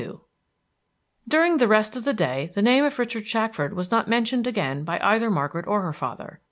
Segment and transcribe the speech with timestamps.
[0.01, 0.17] XXII
[1.27, 4.83] During the rest of the day the name of Richard Shackford was not mentioned again
[4.83, 6.39] by either Margaret or her father.